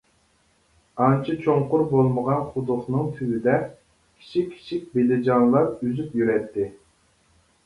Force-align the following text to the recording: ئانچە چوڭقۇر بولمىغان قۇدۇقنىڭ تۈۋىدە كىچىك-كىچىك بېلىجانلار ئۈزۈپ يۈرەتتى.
ئانچە 1.03 1.35
چوڭقۇر 1.43 1.83
بولمىغان 1.91 2.41
قۇدۇقنىڭ 2.55 3.11
تۈۋىدە 3.19 3.53
كىچىك-كىچىك 4.23 4.89
بېلىجانلار 4.97 5.71
ئۈزۈپ 5.77 6.19
يۈرەتتى. 6.23 6.67